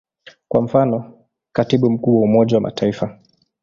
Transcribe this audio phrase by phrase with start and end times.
[0.47, 1.19] Kwa mfano,
[1.55, 3.19] Katibu Mkuu wa Umoja wa Mataifa.